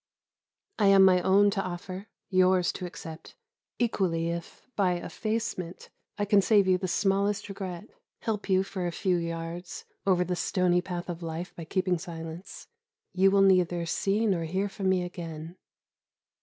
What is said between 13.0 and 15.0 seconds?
you will neither see nor hear from